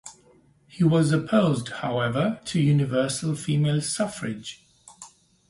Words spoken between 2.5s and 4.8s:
universal female suffrage.